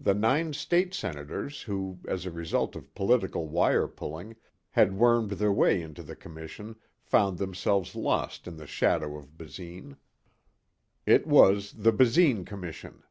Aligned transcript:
The 0.00 0.14
nine 0.14 0.52
state 0.52 0.94
senators 0.94 1.62
who, 1.62 2.00
as 2.08 2.26
a 2.26 2.32
result 2.32 2.74
of 2.74 2.92
political 2.92 3.46
wire 3.46 3.86
pulling, 3.86 4.34
had 4.70 4.96
wormed 4.96 5.30
their 5.38 5.52
way 5.52 5.80
into 5.80 6.02
the 6.02 6.16
Commission 6.16 6.74
found 7.04 7.38
themselves 7.38 7.94
lost 7.94 8.48
in 8.48 8.56
the 8.56 8.66
shadow 8.66 9.16
of 9.16 9.38
Basine. 9.38 9.96
It 11.06 11.28
was 11.28 11.72
the 11.72 11.92
Basine 11.92 12.44
Commission. 12.44 13.04